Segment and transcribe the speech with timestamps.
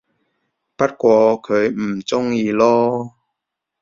[0.75, 3.11] 不過佢唔鍾意囉